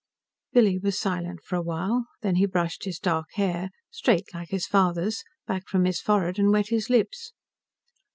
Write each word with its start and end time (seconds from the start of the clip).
Billy 0.51 0.79
was 0.79 0.97
silent 0.97 1.43
for 1.43 1.57
a 1.57 1.61
while, 1.61 2.07
then 2.23 2.37
he 2.37 2.47
brushed 2.47 2.85
his 2.85 2.97
dark 2.97 3.27
hair 3.33 3.69
straight, 3.91 4.25
like 4.33 4.49
his 4.49 4.65
father's 4.65 5.23
back 5.45 5.67
from 5.67 5.85
his 5.85 6.01
forehead 6.01 6.39
and 6.39 6.51
wet 6.51 6.69
his 6.69 6.89
lips. 6.89 7.33